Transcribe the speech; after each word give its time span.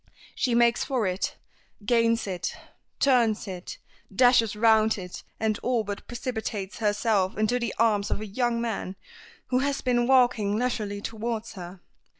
She 0.33 0.55
makes 0.55 0.83
for 0.83 1.05
it, 1.05 1.35
gains 1.85 2.25
it, 2.25 2.55
turns 2.99 3.47
it, 3.47 3.77
dashes 4.11 4.55
round 4.55 4.97
it, 4.97 5.21
and 5.39 5.59
all 5.59 5.83
but 5.83 6.07
precipitates 6.07 6.79
herself 6.79 7.37
into 7.37 7.59
the 7.59 7.75
arms 7.77 8.09
of 8.09 8.19
a 8.19 8.25
young 8.25 8.59
man 8.59 8.95
who 9.49 9.59
has 9.59 9.81
been 9.81 10.07
walking 10.07 10.55
leisurely 10.55 11.01
towards 11.01 11.53
her. 11.53 11.81